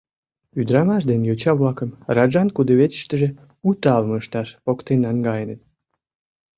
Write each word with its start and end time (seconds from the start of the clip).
—Ӱдырамаш 0.59 1.03
ден 1.09 1.21
йоча-влакым 1.29 1.89
раджан 2.15 2.47
кудывечыштыже 2.55 3.29
у 3.67 3.69
тавым 3.81 4.11
ышташ 4.19 4.49
поктен 4.65 4.99
наҥгаеныт. 5.05 5.59